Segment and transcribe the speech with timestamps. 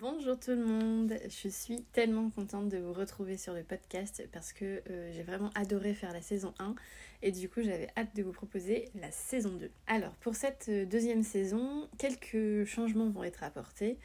[0.00, 4.52] Bonjour tout le monde, je suis tellement contente de vous retrouver sur le podcast parce
[4.52, 6.76] que euh, j'ai vraiment adoré faire la saison 1
[7.22, 9.68] et du coup j'avais hâte de vous proposer la saison 2.
[9.88, 13.98] Alors pour cette euh, deuxième saison, quelques changements vont être apportés.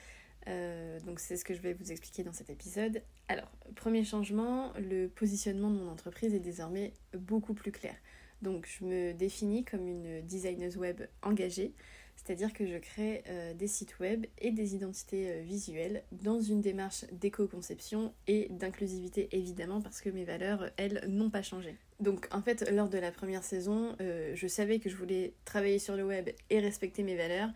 [0.47, 3.03] Euh, donc c'est ce que je vais vous expliquer dans cet épisode.
[3.27, 7.93] Alors, premier changement, le positionnement de mon entreprise est désormais beaucoup plus clair.
[8.41, 11.75] Donc je me définis comme une designeuse web engagée
[12.15, 16.61] c'est-à-dire que je crée euh, des sites web et des identités euh, visuelles dans une
[16.61, 21.75] démarche d'éco-conception et d'inclusivité évidemment parce que mes valeurs, elles, n'ont pas changé.
[21.99, 25.79] Donc en fait, lors de la première saison, euh, je savais que je voulais travailler
[25.79, 27.49] sur le web et respecter mes valeurs,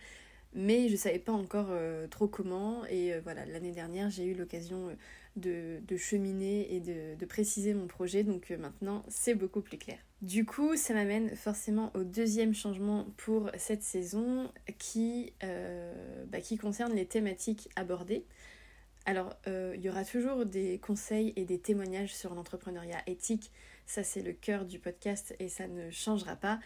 [0.54, 1.70] mais je savais pas encore
[2.10, 2.86] trop comment.
[2.86, 4.96] Et voilà, l'année dernière, j'ai eu l'occasion
[5.36, 10.00] de, cheminer et de, préciser mon projet, donc maintenant c'est beaucoup plus clair.
[10.22, 16.94] Du coup, ça m'amène forcément au deuxième changement pour cette saison qui, euh, bah, concerne
[16.96, 18.26] les thématiques abordées.
[19.06, 23.52] Alors, euh, il y aura toujours des conseils et des témoignages sur l'entrepreneuriat éthique.
[23.86, 26.60] Ça, c'est le cœur du podcast et ça ne changera pas.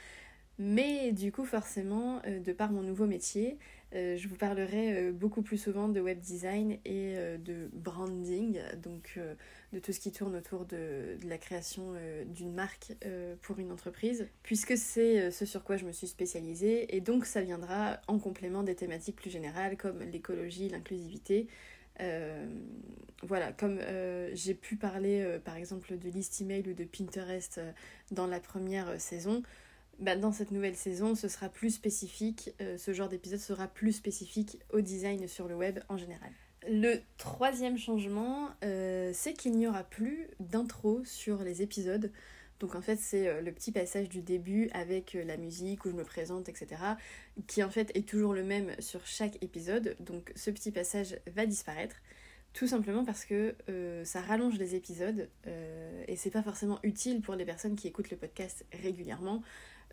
[0.64, 3.58] Mais du coup, forcément, euh, de par mon nouveau métier,
[3.96, 9.18] euh, je vous parlerai euh, beaucoup plus souvent de web design et de branding, donc
[9.74, 11.96] de tout ce qui tourne autour de, la création
[12.28, 12.94] d'une marque
[13.42, 17.42] pour une entreprise, puisque c'est ce sur quoi je me suis spécialisée, et donc ça
[17.42, 21.48] viendra en complément des thématiques plus générales comme l'écologie, l'inclusivité.
[23.24, 23.80] voilà, comme
[24.34, 27.60] j'ai pu parler par exemple de list email ou de Pinterest
[28.12, 29.42] dans la première saison,
[30.02, 33.92] bah, dans cette nouvelle saison, ce sera plus spécifique, euh, ce genre d'épisode sera plus
[33.92, 36.32] spécifique au design sur le web en général.
[36.68, 42.12] Le troisième changement, euh, c'est qu'il n'y aura plus d'intro sur les épisodes.
[42.60, 45.96] Donc en fait c'est euh, le petit passage du début avec la musique où je
[45.96, 46.82] me présente, etc.
[47.46, 49.96] qui en fait est toujours le même sur chaque épisode.
[50.00, 51.98] Donc ce petit passage va disparaître.
[52.54, 53.56] Tout simplement parce que
[54.04, 58.18] ça rallonge les épisodes et c'est pas forcément utile pour les personnes qui écoutent le
[58.18, 59.42] podcast régulièrement.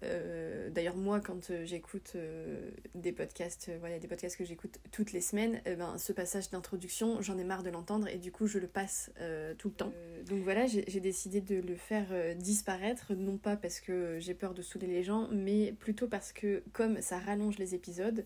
[0.03, 5.12] Euh, d'ailleurs, moi, quand euh, j'écoute euh, des podcasts, voilà, des podcasts que j'écoute toutes
[5.12, 8.58] les semaines, ben, ce passage d'introduction, j'en ai marre de l'entendre et du coup, je
[8.58, 9.10] le passe
[9.58, 9.92] tout le temps.
[10.26, 12.06] donc voilà, j'ai décidé de le faire
[12.37, 16.62] disparaître, non pas parce que j'ai peur de saouler les gens, mais plutôt parce que
[16.72, 18.25] comme ça rallonge les épisodes,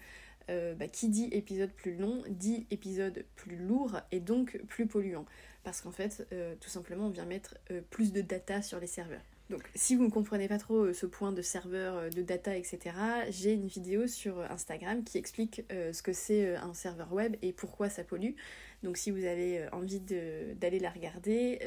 [0.48, 5.26] bah, qui dit épisode plus long dit épisode plus lourd et donc plus polluant.
[5.64, 6.26] Parce qu'en fait,
[6.60, 7.56] tout simplement, on vient mettre
[7.90, 9.31] plus de data sur les serveurs.
[9.52, 12.56] Donc si vous ne comprenez pas trop euh, ce point de serveur, euh, de data,
[12.56, 12.96] etc.,
[13.28, 17.52] j'ai une vidéo sur Instagram qui explique euh, ce que c'est un serveur web et
[17.52, 18.30] pourquoi ça pollue.
[18.82, 21.60] Donc si vous avez envie d'aller la regarder,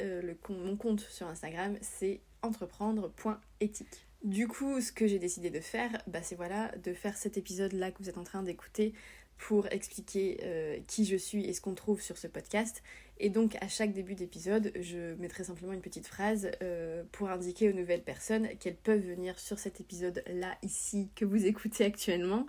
[0.50, 4.06] mon compte sur Instagram c'est entreprendre.éthique.
[4.24, 7.92] Du coup, ce que j'ai décidé de faire, bah, c'est voilà, de faire cet épisode-là
[7.92, 8.92] que vous êtes en train d'écouter
[9.38, 12.82] pour expliquer qui je suis et ce qu'on trouve sur ce podcast
[13.18, 17.70] et donc à chaque début d'épisode, je mettrai simplement une petite phrase euh, pour indiquer
[17.70, 22.46] aux nouvelles personnes qu'elles peuvent venir sur cet épisode-là, ici, que vous écoutez actuellement,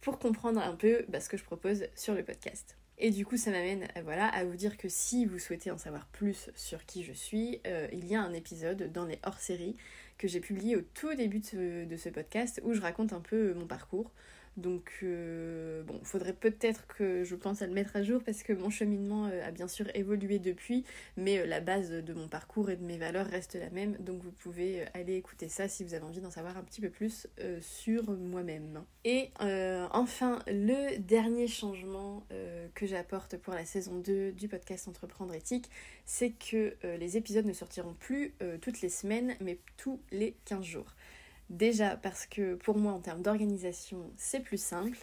[0.00, 2.76] pour comprendre un peu bah, ce que je propose sur le podcast.
[3.00, 5.78] Et du coup, ça m'amène euh, voilà, à vous dire que si vous souhaitez en
[5.78, 9.76] savoir plus sur qui je suis, euh, il y a un épisode dans les hors-séries
[10.18, 13.68] que j'ai publié au tout début de ce podcast où je raconte un peu mon
[13.68, 14.10] parcours.
[14.58, 18.52] Donc, euh, bon, faudrait peut-être que je pense à le mettre à jour parce que
[18.52, 20.84] mon cheminement euh, a bien sûr évolué depuis,
[21.16, 23.96] mais euh, la base de mon parcours et de mes valeurs reste la même.
[24.00, 26.90] Donc, vous pouvez aller écouter ça si vous avez envie d'en savoir un petit peu
[26.90, 27.28] plus
[27.60, 28.82] sur moi-même.
[29.04, 32.26] Et enfin, le dernier changement
[32.74, 35.70] que j'apporte pour la saison 2 du podcast Entreprendre éthique,
[36.04, 40.94] c'est que les épisodes ne sortiront plus toutes les semaines, mais tous les 15 jours.
[41.50, 44.98] Déjà parce que pour moi en termes d'organisation c'est plus simple,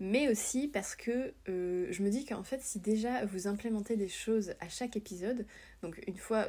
[0.00, 4.08] mais aussi parce que euh, je me dis qu'en fait si déjà vous implémentez des
[4.08, 5.46] choses à chaque épisode,
[5.82, 6.46] donc une fois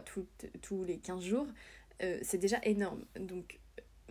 [0.61, 1.47] tous les 15 jours,
[2.01, 3.03] euh, c'est déjà énorme.
[3.19, 3.59] Donc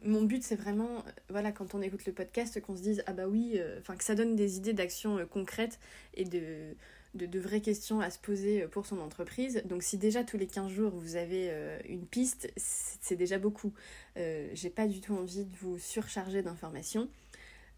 [0.04, 3.26] mon but c'est vraiment, voilà, quand on écoute le podcast, qu'on se dise ah bah
[3.26, 5.78] oui, euh, enfin que ça donne des idées d'action concrètes
[6.14, 6.76] et de
[7.14, 9.62] de, vraies questions à se poser pour son entreprise.
[9.64, 13.72] Donc si déjà tous les 15 jours vous avez euh, une piste, c'est déjà beaucoup.
[14.16, 17.08] Euh, j'ai pas du tout envie de vous surcharger d'informations.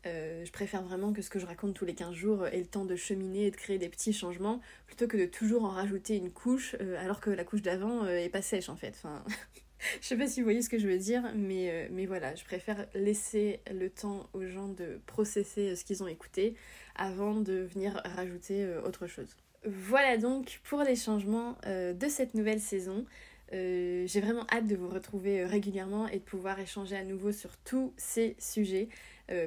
[0.06, 2.66] Euh, je préfère vraiment que ce que je raconte tous les 15 jours ait le
[2.66, 6.16] temps de cheminer et de créer des petits changements plutôt que de toujours en rajouter
[6.16, 9.02] une couche alors que la couche d'avant est pas sèche en fait.
[10.00, 12.44] je sais pas si vous voyez ce que je veux dire, mais, mais voilà, je
[12.44, 16.54] préfère laisser le temps aux gens de processer ce qu'ils ont écouté
[16.94, 19.36] avant de venir rajouter euh, autre chose.
[19.64, 23.06] Voilà donc pour les changements euh, de cette nouvelle saison.
[23.52, 27.56] Euh, j'ai vraiment hâte de vous retrouver régulièrement et de pouvoir échanger à nouveau sur
[27.58, 28.88] tous ces sujets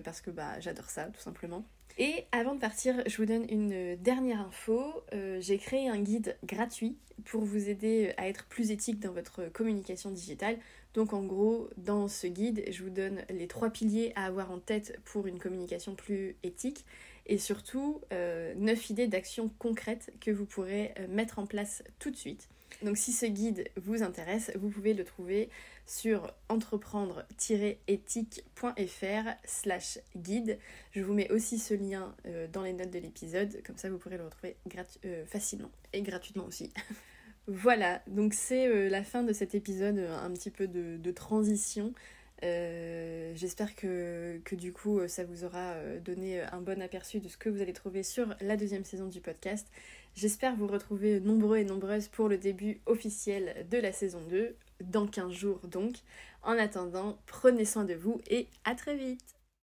[0.04, 1.64] parce que bah, j'adore ça tout simplement.
[2.00, 5.04] Et avant de partir, je vous donne une dernière info.
[5.14, 6.96] Euh, j'ai créé un guide gratuit
[7.26, 10.58] pour vous aider à être plus éthique dans votre communication digitale.
[10.98, 14.58] Donc en gros, dans ce guide, je vous donne les trois piliers à avoir en
[14.58, 16.88] tête pour une communication plus éthique
[17.28, 22.10] et surtout euh, 9 idées d'actions concrètes que vous pourrez euh, mettre en place tout
[22.10, 22.50] de suite.
[22.82, 25.52] Donc si ce guide vous intéresse, vous pouvez le trouver
[25.86, 30.58] sur entreprendre-éthique.fr slash guide.
[30.94, 34.00] Je vous mets aussi ce lien euh, dans les notes de l'épisode, comme ça vous
[34.00, 34.56] pourrez le retrouver
[35.06, 36.74] euh, facilement et gratuitement aussi.
[37.48, 41.94] voilà, donc c'est euh, la fin de cet épisode, un petit peu de, transition.
[42.42, 47.50] J'espère que, que, du coup ça vous aura donné un bon aperçu de ce que
[47.50, 49.68] vous allez trouver sur la deuxième saison du podcast.
[50.16, 55.08] J'espère vous retrouver nombreux et nombreuses pour le début officiel de la saison 2 dans
[55.08, 55.96] 15 jours donc.
[56.44, 59.37] En attendant, prenez soin de vous et à très vite